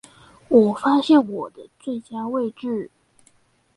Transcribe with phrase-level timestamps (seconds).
[0.49, 2.89] 我發現我的最佳位置